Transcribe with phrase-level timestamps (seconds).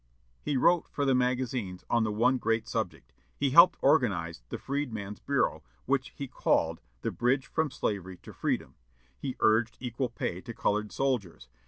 [0.41, 3.13] He wrote for the magazines on the one great subject.
[3.37, 8.73] He helped organize the Freedman's Bureau, which he called the "Bridge from Slavery to Freedom."
[9.15, 11.49] He urged equal pay to colored soldiers.